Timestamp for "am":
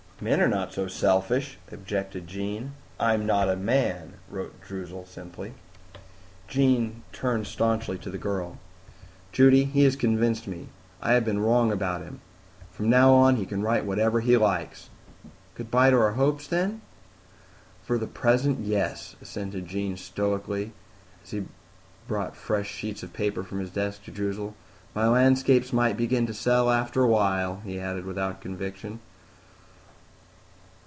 3.15-3.25